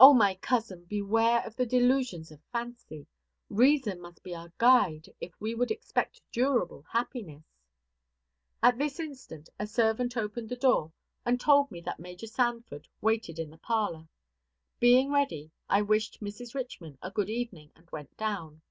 "O 0.00 0.12
my 0.12 0.34
cousin, 0.34 0.84
beware 0.86 1.46
of 1.46 1.54
the 1.54 1.64
delusions 1.64 2.32
of 2.32 2.42
fancy! 2.50 3.06
Reason 3.48 4.00
must 4.00 4.20
be 4.24 4.34
our 4.34 4.52
guide 4.58 5.08
if 5.20 5.40
we 5.40 5.54
would 5.54 5.70
expect 5.70 6.20
durable 6.32 6.84
happiness." 6.90 7.44
At 8.64 8.78
this 8.78 8.98
instant 8.98 9.48
a 9.60 9.68
servant 9.68 10.16
opened 10.16 10.48
the 10.48 10.56
door, 10.56 10.92
and 11.24 11.40
told 11.40 11.70
me 11.70 11.80
that 11.82 12.00
Major 12.00 12.26
Sanford 12.26 12.88
waited 13.00 13.38
in 13.38 13.48
the 13.50 13.58
parlor. 13.58 14.08
Being 14.80 15.12
ready, 15.12 15.52
I 15.68 15.82
wished 15.82 16.20
Mrs. 16.20 16.52
Richman 16.52 16.98
a 17.00 17.12
good 17.12 17.30
evening, 17.30 17.70
and 17.76 17.88
went 17.92 18.16
down. 18.16 18.62